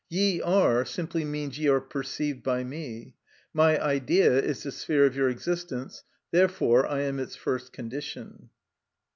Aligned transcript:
Ye 0.09 0.41
are 0.41 0.83
simply 0.83 1.23
means 1.23 1.59
ye 1.59 1.67
are 1.67 1.79
perceived 1.79 2.41
by 2.41 2.63
me. 2.63 3.13
My 3.53 3.79
idea 3.79 4.39
is 4.41 4.63
the 4.63 4.71
sphere 4.71 5.05
of 5.05 5.15
your 5.15 5.29
existence; 5.29 6.03
therefore 6.31 6.87
I 6.87 7.01
am 7.01 7.19
its 7.19 7.35
first 7.35 7.71
condition. 7.71 8.49